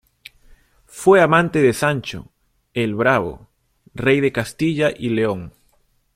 Fue 0.87 1.21
amante 1.21 1.61
de 1.61 1.73
Sancho 1.73 2.31
"el 2.73 2.95
Bravo", 2.95 3.49
rey 3.93 4.19
de 4.19 4.31
Castilla 4.31 4.89
y 4.97 5.09
León. 5.09 5.53